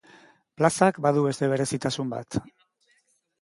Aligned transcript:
Plazak 0.61 0.97
badu 1.07 1.25
beste 1.27 1.49
berezitasun 1.51 2.11
bat. 2.15 2.41